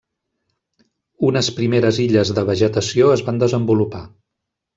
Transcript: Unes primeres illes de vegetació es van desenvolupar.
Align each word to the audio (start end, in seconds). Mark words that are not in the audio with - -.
Unes 1.27 1.49
primeres 1.57 1.99
illes 2.05 2.33
de 2.39 2.45
vegetació 2.49 3.13
es 3.19 3.25
van 3.29 3.45
desenvolupar. 3.45 4.03